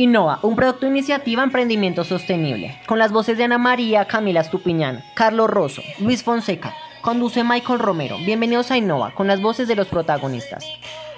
Innova, 0.00 0.38
un 0.40 0.56
producto 0.56 0.86
iniciativa 0.86 1.42
emprendimiento 1.42 2.04
sostenible. 2.04 2.74
Con 2.86 2.98
las 2.98 3.12
voces 3.12 3.36
de 3.36 3.44
Ana 3.44 3.58
María, 3.58 4.06
Camila 4.06 4.40
Estupiñán, 4.40 5.04
Carlos 5.12 5.50
Rosso, 5.50 5.82
Luis 5.98 6.22
Fonseca. 6.22 6.74
Conduce 7.02 7.44
Michael 7.44 7.80
Romero. 7.80 8.16
Bienvenidos 8.24 8.70
a 8.70 8.78
Innova, 8.78 9.10
con 9.14 9.26
las 9.26 9.42
voces 9.42 9.68
de 9.68 9.76
los 9.76 9.88
protagonistas. 9.88 10.64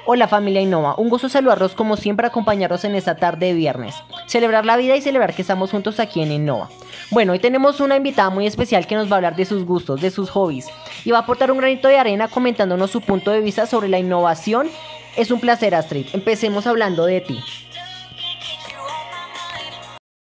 Hola 0.05 0.27
familia 0.27 0.63
Innova, 0.63 0.97
un 0.97 1.11
gusto 1.11 1.29
saludarlos 1.29 1.75
como 1.77 1.97
siempre 1.97 2.27
acompañarlos 2.27 2.83
en 2.83 2.97
esta 2.97 3.15
tarde 3.15 3.47
de 3.47 3.55
viernes. 3.55 3.95
Celebrar 4.27 4.67
la 4.67 4.77
vida 4.77 4.97
y 4.97 5.01
celebrar 5.01 5.33
que 5.33 5.43
estamos 5.43 5.71
juntos 5.71 6.01
aquí 6.01 6.21
en 6.21 6.33
Innova. 6.33 6.69
Bueno, 7.13 7.35
hoy 7.35 7.39
tenemos 7.39 7.79
una 7.79 7.95
invitada 7.95 8.31
muy 8.31 8.49
especial 8.49 8.89
que 8.89 8.97
nos 8.97 9.07
va 9.07 9.13
a 9.13 9.17
hablar 9.19 9.37
de 9.37 9.45
sus 9.45 9.65
gustos, 9.65 10.01
de 10.01 10.11
sus 10.11 10.29
hobbies 10.31 10.67
y 11.05 11.13
va 11.13 11.19
a 11.19 11.21
aportar 11.21 11.53
un 11.53 11.59
granito 11.59 11.87
de 11.87 11.99
arena 11.99 12.27
comentándonos 12.27 12.91
su 12.91 13.01
punto 13.01 13.31
de 13.31 13.43
vista 13.43 13.67
sobre 13.67 13.89
la 13.89 14.01
innovación. 14.01 14.69
Es 15.17 15.31
un 15.31 15.39
placer 15.39 15.73
Astrid, 15.73 16.07
empecemos 16.15 16.67
hablando 16.67 17.07
de 17.07 17.21
ti. 17.21 17.39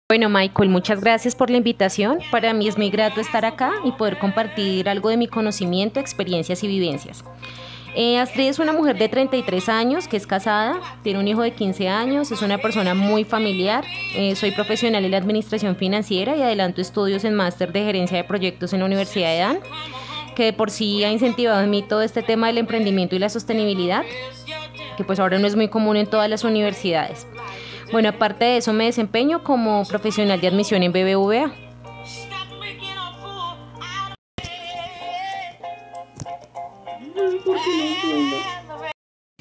Bueno, 0.09 0.29
Michael, 0.29 0.69
muchas 0.69 1.01
gracias 1.01 1.35
por 1.35 1.51
la 1.51 1.57
invitación. 1.57 2.21
Para 2.31 2.53
mí 2.53 2.69
es 2.69 2.79
muy 2.79 2.91
grato 2.91 3.21
estar 3.21 3.45
acá 3.45 3.73
y 3.83 3.91
poder 3.91 4.21
compartir 4.21 4.89
algo 4.89 5.09
de 5.09 5.17
mi 5.17 5.27
conocimiento, 5.27 5.99
experiencias 5.99 6.63
y 6.63 6.69
vivencias. 6.69 7.25
Eh, 7.97 8.17
Astrid 8.21 8.47
es 8.47 8.61
una 8.61 8.73
mujer 8.73 8.97
de 8.99 9.09
33 9.09 9.69
años 9.69 10.07
que 10.07 10.17
es 10.17 10.29
casada, 10.29 10.79
tiene 11.03 11.19
un 11.19 11.27
hijo 11.27 11.43
de 11.43 11.51
15 11.51 11.89
años, 11.89 12.31
es 12.31 12.41
una 12.43 12.59
persona 12.59 12.95
muy 12.95 13.25
familiar. 13.25 13.85
Eh, 14.15 14.37
soy 14.37 14.53
profesional 14.53 15.05
en 15.05 15.11
la 15.11 15.17
administración 15.17 15.75
financiera 15.75 16.37
y 16.37 16.43
adelanto 16.43 16.81
estudios 16.81 17.25
en 17.25 17.35
máster 17.35 17.73
de 17.73 17.83
gerencia 17.83 18.17
de 18.17 18.23
proyectos 18.23 18.73
en 18.75 18.79
la 18.79 18.87
Universidad 18.87 19.31
de 19.31 19.39
Dan, 19.39 19.59
que 20.37 20.45
de 20.45 20.53
por 20.53 20.71
sí 20.71 21.03
ha 21.03 21.11
incentivado 21.11 21.61
en 21.65 21.71
mí 21.71 21.83
todo 21.83 22.03
este 22.03 22.23
tema 22.23 22.47
del 22.47 22.59
emprendimiento 22.59 23.17
y 23.17 23.19
la 23.19 23.29
sostenibilidad, 23.29 24.05
que 24.97 25.03
pues 25.03 25.19
ahora 25.19 25.41
no 25.41 25.49
es 25.49 25.57
muy 25.57 25.67
común 25.67 25.97
en 25.97 26.07
todas 26.07 26.31
las 26.31 26.45
universidades. 26.45 27.27
Bueno, 27.93 28.09
aparte 28.09 28.45
de 28.45 28.57
eso 28.59 28.73
me 28.73 28.87
desempeño 28.87 29.45
como 29.45 29.85
profesional 29.85 30.41
de 30.41 30.49
admisión 30.49 30.83
en 30.83 30.93
BBVA. 30.93 31.53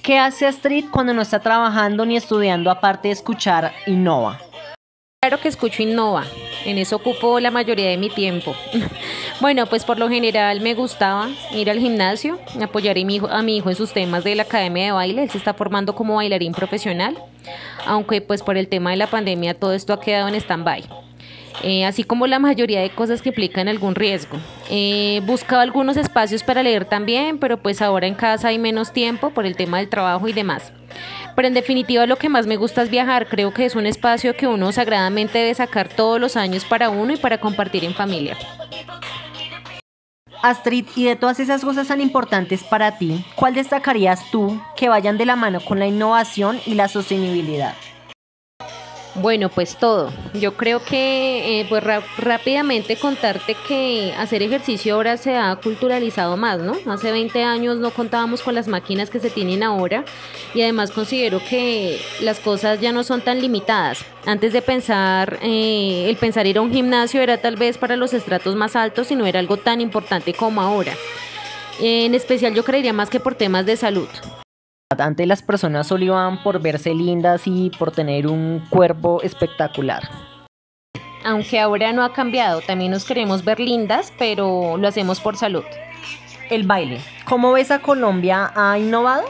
¿Qué 0.02 0.20
hace 0.20 0.46
Astrid 0.46 0.86
cuando 0.92 1.14
no 1.14 1.22
está 1.24 1.40
trabajando 1.40 2.06
ni 2.06 2.16
estudiando 2.16 2.70
aparte 2.70 3.08
de 3.08 3.14
escuchar 3.14 3.74
Innova? 3.88 4.40
Claro 5.20 5.42
que 5.42 5.48
escucho 5.48 5.82
Innova, 5.82 6.26
en 6.66 6.78
eso 6.78 6.98
ocupo 6.98 7.40
la 7.40 7.52
mayoría 7.52 7.90
de 7.90 7.98
mi 7.98 8.10
tiempo. 8.10 8.56
bueno, 9.42 9.66
pues 9.68 9.86
por 9.86 10.00
lo 10.00 10.10
general 10.10 10.62
me 10.62 10.74
gustaba 10.74 11.30
ir 11.52 11.70
al 11.70 11.80
gimnasio, 11.80 12.40
apoyar 12.62 12.98
a 12.98 13.06
mi, 13.06 13.16
hijo, 13.16 13.28
a 13.28 13.42
mi 13.42 13.58
hijo 13.58 13.70
en 13.70 13.76
sus 13.76 13.94
temas 13.94 14.24
de 14.24 14.36
la 14.36 14.44
academia 14.44 14.86
de 14.86 14.92
baile, 14.92 15.24
él 15.24 15.30
se 15.30 15.38
está 15.38 15.54
formando 15.54 15.96
como 15.96 16.16
bailarín 16.16 16.54
profesional, 16.54 17.18
aunque 17.86 18.22
pues 18.22 18.42
por 18.44 18.58
el 18.58 18.68
tema 18.68 18.92
de 18.92 18.98
la 18.98 19.08
pandemia 19.08 19.54
todo 19.54 19.74
esto 19.74 19.94
ha 19.94 20.00
quedado 20.00 20.28
en 20.28 20.36
stand-by. 20.36 20.84
Eh, 21.64 21.86
así 21.86 22.04
como 22.04 22.28
la 22.28 22.40
mayoría 22.40 22.82
de 22.82 22.90
cosas 22.90 23.22
que 23.22 23.30
implican 23.30 23.68
algún 23.68 23.96
riesgo. 23.96 24.38
He 24.70 25.22
buscado 25.26 25.62
algunos 25.62 25.98
espacios 25.98 26.44
para 26.44 26.64
leer 26.64 26.86
también, 26.86 27.38
pero 27.40 27.58
pues 27.58 27.82
ahora 27.82 28.08
en 28.08 28.16
casa 28.16 28.50
hay 28.50 28.60
menos 28.60 28.92
tiempo 28.92 29.32
por 29.32 29.46
el 29.46 29.56
tema 29.56 29.78
del 29.78 29.90
trabajo 29.90 30.28
y 30.28 30.34
demás. 30.34 30.72
Pero 31.36 31.48
en 31.48 31.54
definitiva 31.54 32.06
lo 32.06 32.18
que 32.18 32.30
más 32.30 32.48
me 32.48 32.58
gusta 32.58 32.82
es 32.82 32.90
viajar, 32.90 33.28
creo 33.28 33.54
que 33.54 33.66
es 33.66 33.76
un 33.76 33.86
espacio 33.86 34.36
que 34.36 34.48
uno 34.48 34.72
sagradamente 34.72 35.40
debe 35.40 35.54
sacar 35.54 35.90
todos 35.90 36.20
los 36.20 36.38
años 36.38 36.66
para 36.66 36.90
uno 36.90 37.14
y 37.14 37.18
para 37.18 37.40
compartir 37.40 37.84
en 37.84 37.94
familia. 37.94 38.38
Astrid, 40.42 40.86
y 40.96 41.06
de 41.06 41.16
todas 41.16 41.40
esas 41.40 41.66
cosas 41.66 41.88
tan 41.88 42.02
importantes 42.02 42.64
para 42.64 43.00
ti, 43.00 43.26
¿cuál 43.36 43.56
destacarías 43.56 44.30
tú 44.30 44.62
que 44.78 44.90
vayan 44.90 45.18
de 45.18 45.26
la 45.26 45.36
mano 45.36 45.60
con 45.60 45.80
la 45.80 45.88
innovación 45.88 46.60
y 46.68 46.76
la 46.76 46.88
sostenibilidad? 46.88 47.74
Bueno, 49.16 49.48
pues 49.48 49.78
todo. 49.78 50.12
Yo 50.34 50.58
creo 50.58 50.84
que 50.84 51.62
eh, 51.62 51.66
pues 51.70 51.82
rápidamente 52.18 52.98
contarte 52.98 53.56
que 53.66 54.14
hacer 54.18 54.44
ejercicio 54.44 54.96
ahora 54.96 55.16
se 55.16 55.38
ha 55.38 55.56
culturalizado 55.56 56.36
más, 56.36 56.60
¿no? 56.60 56.76
Hace 56.92 57.14
20 57.14 57.42
años 57.44 57.78
no 57.78 57.92
contábamos 57.92 58.42
con 58.42 58.56
las 58.56 58.68
máquinas 58.68 59.10
que 59.10 59.22
se 59.22 59.30
tienen 59.30 59.64
ahora 59.64 60.04
y 60.54 60.64
además 60.64 60.92
considero 60.92 61.40
que 61.50 61.98
las 62.22 62.42
cosas 62.42 62.82
ya 62.82 62.92
no 62.92 63.06
son 63.06 63.22
tan 63.22 63.40
limitadas. 63.40 64.04
Antes 64.26 64.52
de 64.52 64.62
pensar, 64.62 65.40
eh, 65.42 66.08
el 66.10 66.18
pensar 66.18 66.46
ir 66.46 66.58
a 66.58 66.62
un 66.62 66.74
gimnasio 66.74 67.22
era 67.22 67.38
tal 67.38 67.56
vez 67.56 67.78
para 67.78 67.96
los 67.96 68.12
estratos 68.12 68.56
más 68.56 68.76
altos 68.76 69.12
y 69.12 69.16
no 69.16 69.26
era 69.26 69.40
algo 69.40 69.56
tan 69.56 69.80
importante 69.80 70.34
como 70.34 70.62
ahora. 70.62 70.92
En 71.80 72.14
especial 72.16 72.54
yo 72.54 72.66
creería 72.66 72.92
más 72.92 73.10
que 73.10 73.22
por 73.22 73.36
temas 73.36 73.66
de 73.66 73.78
salud. 73.78 74.10
Antes 75.00 75.28
las 75.28 75.42
personas 75.42 75.88
solo 75.88 76.06
iban 76.06 76.44
por 76.44 76.62
verse 76.62 76.94
lindas 76.94 77.44
y 77.46 77.72
por 77.78 77.92
tener 77.92 78.28
un 78.28 78.64
cuerpo 78.70 79.22
espectacular. 79.22 80.04
Aunque 81.24 81.60
ahora 81.60 81.92
no 81.92 82.04
ha 82.04 82.14
cambiado, 82.14 82.62
también 82.62 82.92
nos 82.92 83.06
queremos 83.06 83.44
ver 83.44 83.60
lindas, 83.60 84.14
pero 84.20 84.78
lo 84.78 84.88
hacemos 84.88 85.20
por 85.20 85.38
salud. 85.38 85.64
El 86.50 86.68
baile. 86.68 87.00
¿Cómo 87.26 87.54
ves 87.54 87.72
a 87.72 87.80
Colombia? 87.80 88.52
¿Ha 88.56 88.78
innovado? 88.78 89.26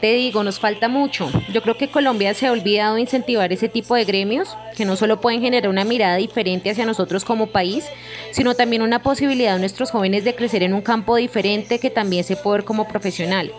Te 0.00 0.12
digo, 0.14 0.42
nos 0.42 0.58
falta 0.58 0.88
mucho. 0.88 1.30
Yo 1.52 1.62
creo 1.62 1.76
que 1.76 1.88
Colombia 1.88 2.34
se 2.34 2.46
ha 2.46 2.52
olvidado 2.52 2.94
de 2.94 3.02
incentivar 3.02 3.52
ese 3.52 3.68
tipo 3.68 3.94
de 3.94 4.04
gremios 4.04 4.56
que 4.76 4.84
no 4.84 4.96
solo 4.96 5.20
pueden 5.20 5.40
generar 5.40 5.68
una 5.68 5.84
mirada 5.84 6.16
diferente 6.16 6.70
hacia 6.70 6.86
nosotros 6.86 7.24
como 7.24 7.48
país, 7.48 7.84
sino 8.32 8.54
también 8.54 8.82
una 8.82 9.02
posibilidad 9.02 9.54
de 9.54 9.60
nuestros 9.60 9.90
jóvenes 9.90 10.24
de 10.24 10.34
crecer 10.34 10.62
en 10.62 10.74
un 10.74 10.80
campo 10.80 11.16
diferente 11.16 11.78
que 11.78 11.90
también 11.90 12.24
se 12.24 12.36
puede 12.36 12.58
ver 12.58 12.64
como 12.64 12.88
profesional. 12.88 13.52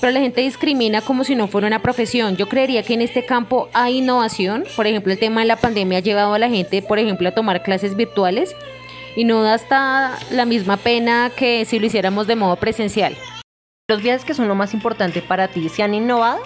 Pero 0.00 0.12
la 0.12 0.20
gente 0.20 0.40
discrimina 0.40 1.00
como 1.00 1.24
si 1.24 1.34
no 1.34 1.48
fuera 1.48 1.66
una 1.66 1.82
profesión. 1.82 2.36
Yo 2.36 2.48
creería 2.48 2.82
que 2.82 2.94
en 2.94 3.02
este 3.02 3.26
campo 3.26 3.68
hay 3.72 3.98
innovación. 3.98 4.64
Por 4.76 4.86
ejemplo, 4.86 5.12
el 5.12 5.18
tema 5.18 5.40
de 5.40 5.46
la 5.46 5.56
pandemia 5.56 5.98
ha 5.98 6.02
llevado 6.02 6.34
a 6.34 6.38
la 6.38 6.48
gente, 6.48 6.82
por 6.82 6.98
ejemplo, 6.98 7.28
a 7.28 7.32
tomar 7.32 7.62
clases 7.62 7.96
virtuales 7.96 8.54
y 9.16 9.24
no 9.24 9.42
da 9.42 9.54
hasta 9.54 10.18
la 10.30 10.44
misma 10.44 10.76
pena 10.76 11.32
que 11.34 11.64
si 11.64 11.78
lo 11.78 11.86
hiciéramos 11.86 12.26
de 12.26 12.36
modo 12.36 12.56
presencial. 12.56 13.16
¿Los 13.90 14.02
viajes 14.02 14.24
que 14.24 14.34
son 14.34 14.46
lo 14.46 14.54
más 14.54 14.72
importante 14.72 15.20
para 15.20 15.48
ti 15.48 15.68
se 15.68 15.82
han 15.82 15.94
innovado? 15.94 16.38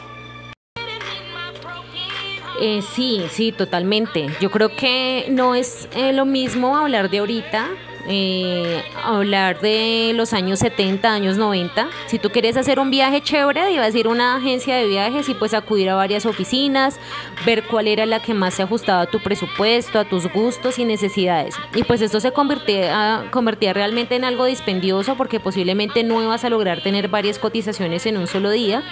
Eh, 2.58 2.80
sí, 2.80 3.22
sí, 3.28 3.52
totalmente. 3.52 4.28
Yo 4.40 4.50
creo 4.50 4.74
que 4.74 5.26
no 5.28 5.54
es 5.54 5.86
eh, 5.94 6.14
lo 6.14 6.24
mismo 6.24 6.74
hablar 6.74 7.10
de 7.10 7.18
ahorita 7.18 7.68
eh, 8.06 8.82
hablar 9.02 9.60
de 9.60 10.12
los 10.14 10.32
años 10.32 10.58
70, 10.58 11.12
años 11.12 11.36
90. 11.36 11.88
Si 12.06 12.18
tú 12.18 12.30
quieres 12.30 12.56
hacer 12.56 12.78
un 12.78 12.90
viaje 12.90 13.22
chévere, 13.22 13.64
debes 13.64 13.94
ir 13.94 14.06
a 14.06 14.10
una 14.10 14.36
agencia 14.36 14.76
de 14.76 14.86
viajes 14.86 15.28
y 15.28 15.34
pues 15.34 15.54
acudir 15.54 15.88
a 15.90 15.94
varias 15.94 16.26
oficinas, 16.26 17.00
ver 17.46 17.64
cuál 17.64 17.88
era 17.88 18.06
la 18.06 18.20
que 18.20 18.34
más 18.34 18.54
se 18.54 18.62
ajustaba 18.62 19.02
a 19.02 19.06
tu 19.06 19.20
presupuesto, 19.20 19.98
a 19.98 20.04
tus 20.04 20.30
gustos 20.32 20.78
y 20.78 20.84
necesidades. 20.84 21.54
Y 21.74 21.84
pues 21.84 22.00
esto 22.00 22.20
se 22.20 22.32
convertía, 22.32 23.26
convertía 23.30 23.72
realmente 23.72 24.16
en 24.16 24.24
algo 24.24 24.44
dispendioso 24.44 25.16
porque 25.16 25.40
posiblemente 25.40 26.02
no 26.04 26.22
ibas 26.22 26.44
a 26.44 26.50
lograr 26.50 26.82
tener 26.82 27.08
varias 27.08 27.38
cotizaciones 27.38 28.06
en 28.06 28.18
un 28.18 28.26
solo 28.26 28.50
día 28.50 28.82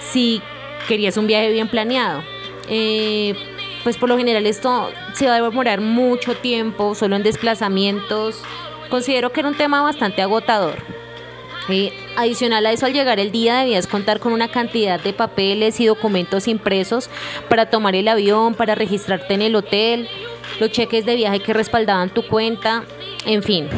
si 0.00 0.40
querías 0.86 1.16
un 1.16 1.26
viaje 1.26 1.50
bien 1.50 1.68
planeado. 1.68 2.22
Eh, 2.68 3.34
pues 3.88 3.96
por 3.96 4.10
lo 4.10 4.18
general 4.18 4.44
esto 4.44 4.90
se 5.14 5.28
va 5.28 5.36
a 5.36 5.40
demorar 5.40 5.80
mucho 5.80 6.34
tiempo, 6.34 6.94
solo 6.94 7.16
en 7.16 7.22
desplazamientos. 7.22 8.38
Considero 8.90 9.32
que 9.32 9.40
era 9.40 9.48
un 9.48 9.56
tema 9.56 9.80
bastante 9.80 10.20
agotador. 10.20 10.74
adicional 12.14 12.66
a 12.66 12.72
eso, 12.72 12.84
al 12.84 12.92
llegar 12.92 13.18
el 13.18 13.32
día 13.32 13.60
debías 13.60 13.86
contar 13.86 14.20
con 14.20 14.34
una 14.34 14.48
cantidad 14.48 15.00
de 15.00 15.14
papeles 15.14 15.80
y 15.80 15.86
documentos 15.86 16.48
impresos 16.48 17.08
para 17.48 17.70
tomar 17.70 17.94
el 17.94 18.08
avión, 18.08 18.52
para 18.52 18.74
registrarte 18.74 19.32
en 19.32 19.40
el 19.40 19.56
hotel, 19.56 20.06
los 20.60 20.70
cheques 20.70 21.06
de 21.06 21.16
viaje 21.16 21.40
que 21.40 21.54
respaldaban 21.54 22.10
tu 22.10 22.26
cuenta, 22.28 22.84
en 23.24 23.42
fin. 23.42 23.70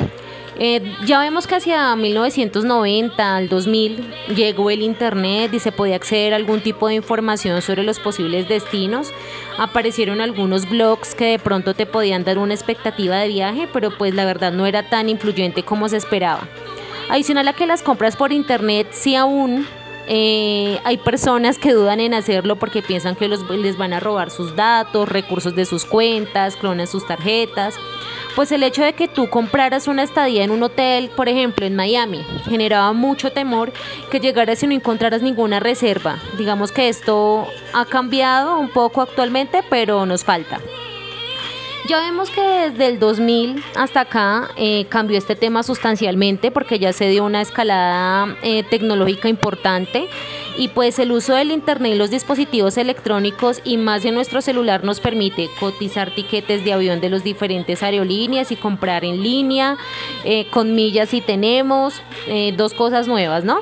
Eh, 0.62 0.94
ya 1.06 1.21
vemos 1.21 1.47
que 1.47 1.54
hacia 1.54 1.97
1990 1.97 3.37
al 3.37 3.48
2000 3.48 4.12
llegó 4.37 4.69
el 4.69 4.82
Internet 4.82 5.54
y 5.54 5.59
se 5.59 5.72
podía 5.72 5.97
acceder 5.97 6.34
a 6.34 6.37
algún 6.37 6.60
tipo 6.60 6.87
de 6.87 6.97
información 6.97 7.62
sobre 7.62 7.82
los 7.82 7.98
posibles 7.98 8.47
destinos. 8.47 9.10
Aparecieron 9.57 10.21
algunos 10.21 10.68
blogs 10.68 11.15
que 11.15 11.24
de 11.24 11.39
pronto 11.39 11.72
te 11.72 11.86
podían 11.86 12.24
dar 12.24 12.36
una 12.36 12.53
expectativa 12.53 13.16
de 13.16 13.28
viaje, 13.28 13.68
pero 13.72 13.91
pues 13.97 14.15
la 14.15 14.27
verdad 14.27 14.53
no 14.53 14.66
era 14.66 14.86
tan 14.91 15.09
influyente 15.09 15.62
como 15.62 15.89
se 15.89 15.97
esperaba. 15.97 16.47
Adicional 17.09 17.48
a 17.48 17.54
que 17.54 17.66
las 17.66 17.83
compras 17.83 18.16
por 18.16 18.30
Internet 18.30 18.89
sí 18.91 19.16
aún 19.16 19.66
eh, 20.09 20.78
hay 20.84 20.98
personas 20.98 21.56
que 21.56 21.72
dudan 21.72 22.01
en 22.01 22.13
hacerlo 22.13 22.56
porque 22.56 22.83
piensan 22.83 23.16
que 23.16 23.28
les 23.28 23.78
van 23.78 23.95
a 23.95 24.01
robar 24.01 24.30
sus 24.30 24.54
datos, 24.56 25.09
recursos 25.09 25.54
de 25.56 25.65
sus 25.65 25.86
cuentas, 25.86 26.56
clonan 26.56 26.86
sus 26.86 27.06
tarjetas 27.06 27.77
pues 28.36 28.53
el 28.53 28.62
hecho 28.62 28.82
de 28.82 28.92
que 28.92 29.09
tú 29.09 29.28
compraras 29.28 29.88
una 29.88 30.03
estadía 30.03 30.44
en 30.44 30.50
un 30.50 30.62
hotel, 30.62 31.10
por 31.16 31.28
ejemplo, 31.28 31.66
en 31.66 31.77
Miami, 31.77 32.24
generaba 32.48 32.92
mucho 32.92 33.32
temor 33.32 33.72
que 34.10 34.21
llegaras 34.21 34.62
y 34.62 34.66
no 34.66 34.74
encontraras 34.74 35.22
ninguna 35.22 35.60
reserva. 35.60 36.18
Digamos 36.38 36.72
que 36.72 36.88
esto 36.88 37.47
ha 37.72 37.84
cambiado 37.84 38.59
un 38.59 38.68
poco 38.68 39.03
actualmente, 39.03 39.62
pero 39.68 40.06
nos 40.06 40.24
falta. 40.24 40.60
Ya 41.88 41.98
vemos 41.98 42.30
que 42.30 42.41
desde 42.41 42.86
el 42.86 42.98
2000 43.00 43.65
hasta 43.74 44.03
acá 44.03 44.50
eh, 44.56 44.86
cambió 44.88 45.18
este 45.18 45.34
tema 45.34 45.62
sustancialmente 45.62 46.50
porque 46.50 46.78
ya 46.78 46.92
se 46.92 47.09
dio 47.09 47.24
una 47.24 47.41
escalada 47.41 48.36
eh, 48.42 48.62
tecnológica 48.62 49.28
importante 49.28 50.09
Y 50.56 50.68
pues 50.68 50.98
el 50.98 51.12
uso 51.12 51.34
del 51.34 51.50
Internet 51.50 51.94
y 51.94 51.98
los 51.98 52.10
dispositivos 52.10 52.76
electrónicos 52.76 53.60
y 53.64 53.76
más 53.76 54.02
de 54.02 54.12
nuestro 54.12 54.42
celular 54.42 54.84
nos 54.84 55.00
permite 55.00 55.48
cotizar 55.58 56.14
tiquetes 56.14 56.64
de 56.64 56.72
avión 56.72 57.00
de 57.00 57.08
los 57.08 57.24
diferentes 57.24 57.82
aerolíneas 57.82 58.52
y 58.52 58.56
comprar 58.56 59.04
en 59.04 59.22
línea, 59.22 59.76
eh, 60.24 60.47
con 60.50 60.74
millas 60.74 61.10
si 61.10 61.20
tenemos, 61.20 62.02
eh, 62.26 62.52
dos 62.56 62.74
cosas 62.74 63.06
nuevas, 63.08 63.44
¿no? 63.44 63.60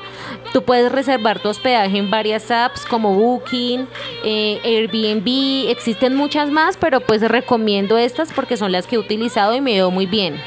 Tú 0.53 0.63
puedes 0.63 0.91
reservar 0.91 1.41
tu 1.41 1.49
hospedaje 1.49 1.99
en 1.99 2.11
varias 2.11 2.51
apps 2.51 2.85
como 2.85 3.15
Booking, 3.15 3.87
eh, 4.25 4.61
Airbnb, 4.65 5.71
existen 5.71 6.15
muchas 6.15 6.51
más, 6.51 6.77
pero 6.77 7.01
pues 7.01 7.21
recomiendo 7.23 7.99
estas 7.99 8.33
porque 8.33 8.57
son 8.57 8.73
las 8.73 8.87
que 8.87 8.97
he 8.97 8.99
utilizado 8.99 9.55
y 9.55 9.61
me 9.61 9.75
veo 9.75 9.91
muy 9.91 10.07
bien. 10.07 10.41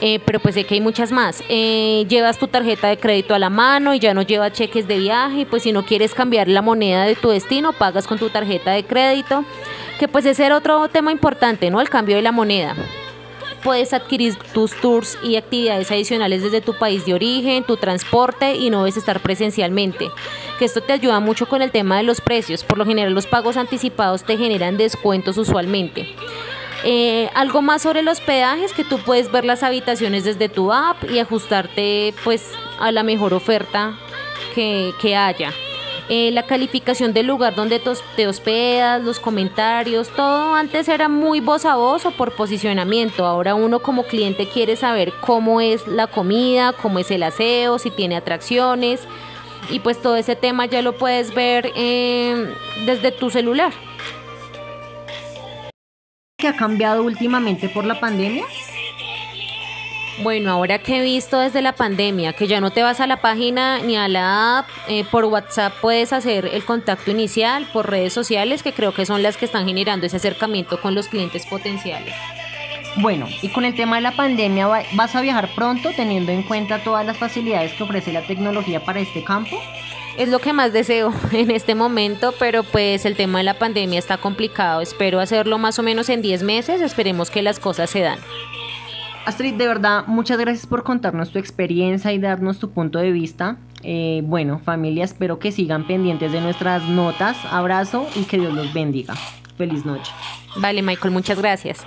Eh, 0.00 0.20
pero 0.24 0.40
pues 0.40 0.54
sé 0.54 0.64
que 0.64 0.74
hay 0.74 0.80
muchas 0.80 1.12
más. 1.12 1.42
Eh, 1.48 2.04
llevas 2.08 2.38
tu 2.38 2.48
tarjeta 2.48 2.88
de 2.88 2.96
crédito 2.96 3.34
a 3.34 3.38
la 3.38 3.50
mano 3.50 3.94
y 3.94 3.98
ya 3.98 4.14
no 4.14 4.22
llevas 4.22 4.52
cheques 4.52 4.88
de 4.88 4.98
viaje, 4.98 5.46
pues 5.46 5.62
si 5.62 5.72
no 5.72 5.84
quieres 5.84 6.14
cambiar 6.14 6.48
la 6.48 6.62
moneda 6.62 7.04
de 7.04 7.14
tu 7.14 7.30
destino, 7.30 7.72
pagas 7.72 8.06
con 8.06 8.18
tu 8.18 8.28
tarjeta 8.28 8.72
de 8.72 8.84
crédito, 8.84 9.44
que 9.98 10.08
pues 10.08 10.26
ese 10.26 10.44
era 10.44 10.56
otro 10.56 10.88
tema 10.88 11.12
importante, 11.12 11.70
¿no? 11.70 11.80
El 11.80 11.88
cambio 11.88 12.16
de 12.16 12.22
la 12.22 12.32
moneda. 12.32 12.74
Puedes 13.62 13.94
adquirir 13.94 14.34
tus 14.52 14.72
tours 14.72 15.16
y 15.22 15.36
actividades 15.36 15.90
adicionales 15.90 16.42
desde 16.42 16.60
tu 16.60 16.74
país 16.74 17.06
de 17.06 17.14
origen, 17.14 17.64
tu 17.64 17.78
transporte 17.78 18.56
y 18.56 18.68
no 18.68 18.80
debes 18.80 18.98
estar 18.98 19.20
presencialmente. 19.20 20.10
Que 20.58 20.66
esto 20.66 20.82
te 20.82 20.92
ayuda 20.92 21.18
mucho 21.20 21.46
con 21.46 21.62
el 21.62 21.70
tema 21.70 21.96
de 21.96 22.02
los 22.02 22.20
precios. 22.20 22.62
Por 22.62 22.76
lo 22.76 22.84
general 22.84 23.14
los 23.14 23.26
pagos 23.26 23.56
anticipados 23.56 24.24
te 24.24 24.36
generan 24.36 24.76
descuentos 24.76 25.38
usualmente. 25.38 26.14
Eh, 26.86 27.30
algo 27.34 27.62
más 27.62 27.80
sobre 27.80 28.02
los 28.02 28.20
peajes, 28.20 28.74
que 28.74 28.84
tú 28.84 28.98
puedes 28.98 29.32
ver 29.32 29.46
las 29.46 29.62
habitaciones 29.62 30.24
desde 30.24 30.50
tu 30.50 30.70
app 30.70 31.02
y 31.10 31.18
ajustarte 31.18 32.12
pues 32.24 32.52
a 32.78 32.92
la 32.92 33.02
mejor 33.02 33.32
oferta 33.32 33.98
que, 34.54 35.16
haya. 35.16 35.50
Eh, 36.10 36.30
la 36.32 36.42
calificación 36.42 37.14
del 37.14 37.26
lugar 37.26 37.54
donde 37.54 37.80
te 38.16 38.28
hospedas, 38.28 39.02
los 39.02 39.18
comentarios, 39.18 40.10
todo 40.10 40.54
antes 40.54 40.86
era 40.88 41.08
muy 41.08 41.40
voz 41.40 41.64
a 41.64 41.76
voz 41.76 42.04
o 42.04 42.10
por 42.10 42.32
posicionamiento. 42.32 43.24
Ahora 43.24 43.54
uno 43.54 43.78
como 43.78 44.02
cliente 44.02 44.46
quiere 44.46 44.76
saber 44.76 45.14
cómo 45.22 45.62
es 45.62 45.88
la 45.88 46.06
comida, 46.06 46.74
cómo 46.74 46.98
es 46.98 47.10
el 47.10 47.22
aseo, 47.22 47.78
si 47.78 47.90
tiene 47.90 48.16
atracciones 48.16 49.00
y 49.70 49.80
pues 49.80 50.02
todo 50.02 50.16
ese 50.16 50.36
tema 50.36 50.66
ya 50.66 50.82
lo 50.82 50.98
puedes 50.98 51.34
ver 51.34 51.72
eh, 51.74 52.54
desde 52.84 53.10
tu 53.10 53.30
celular 53.30 53.72
ha 56.48 56.56
cambiado 56.56 57.02
últimamente 57.02 57.68
por 57.68 57.84
la 57.84 58.00
pandemia? 58.00 58.44
Bueno, 60.22 60.52
ahora 60.52 60.78
que 60.78 60.98
he 60.98 61.02
visto 61.02 61.40
desde 61.40 61.60
la 61.60 61.74
pandemia 61.74 62.34
que 62.34 62.46
ya 62.46 62.60
no 62.60 62.70
te 62.70 62.84
vas 62.84 63.00
a 63.00 63.06
la 63.08 63.20
página 63.20 63.80
ni 63.80 63.96
a 63.96 64.06
la 64.06 64.58
app, 64.58 64.68
eh, 64.86 65.04
por 65.10 65.24
WhatsApp 65.24 65.74
puedes 65.80 66.12
hacer 66.12 66.46
el 66.46 66.64
contacto 66.64 67.10
inicial, 67.10 67.66
por 67.72 67.90
redes 67.90 68.12
sociales, 68.12 68.62
que 68.62 68.72
creo 68.72 68.94
que 68.94 69.06
son 69.06 69.24
las 69.24 69.36
que 69.36 69.46
están 69.46 69.66
generando 69.66 70.06
ese 70.06 70.16
acercamiento 70.16 70.80
con 70.80 70.94
los 70.94 71.08
clientes 71.08 71.46
potenciales. 71.46 72.14
Bueno, 72.96 73.26
y 73.42 73.48
con 73.48 73.64
el 73.64 73.74
tema 73.74 73.96
de 73.96 74.02
la 74.02 74.12
pandemia, 74.12 74.68
¿vas 74.92 75.16
a 75.16 75.20
viajar 75.20 75.48
pronto 75.56 75.90
teniendo 75.96 76.30
en 76.30 76.44
cuenta 76.44 76.78
todas 76.78 77.04
las 77.04 77.16
facilidades 77.16 77.72
que 77.72 77.82
ofrece 77.82 78.12
la 78.12 78.22
tecnología 78.22 78.84
para 78.84 79.00
este 79.00 79.24
campo? 79.24 79.60
Es 80.18 80.28
lo 80.28 80.38
que 80.38 80.52
más 80.52 80.72
deseo 80.72 81.12
en 81.32 81.50
este 81.50 81.74
momento, 81.74 82.34
pero 82.38 82.62
pues 82.62 83.04
el 83.04 83.16
tema 83.16 83.38
de 83.38 83.44
la 83.44 83.58
pandemia 83.58 83.98
está 83.98 84.16
complicado. 84.16 84.80
Espero 84.80 85.20
hacerlo 85.20 85.58
más 85.58 85.78
o 85.78 85.82
menos 85.82 86.08
en 86.08 86.22
10 86.22 86.42
meses, 86.42 86.80
esperemos 86.80 87.30
que 87.30 87.42
las 87.42 87.58
cosas 87.58 87.90
se 87.90 88.00
dan. 88.00 88.18
Astrid, 89.26 89.54
de 89.54 89.66
verdad, 89.66 90.04
muchas 90.06 90.38
gracias 90.38 90.66
por 90.66 90.82
contarnos 90.82 91.30
tu 91.30 91.38
experiencia 91.38 92.12
y 92.12 92.18
darnos 92.18 92.58
tu 92.58 92.70
punto 92.70 92.98
de 92.98 93.10
vista. 93.10 93.56
Eh, 93.82 94.22
bueno, 94.24 94.58
familia, 94.58 95.04
espero 95.04 95.38
que 95.38 95.50
sigan 95.50 95.86
pendientes 95.86 96.30
de 96.32 96.42
nuestras 96.42 96.82
notas. 96.82 97.36
Abrazo 97.50 98.06
y 98.14 98.24
que 98.24 98.38
Dios 98.38 98.52
los 98.52 98.72
bendiga. 98.74 99.14
Feliz 99.56 99.86
noche. 99.86 100.12
Vale, 100.56 100.82
Michael, 100.82 101.12
muchas 101.12 101.38
gracias. 101.38 101.86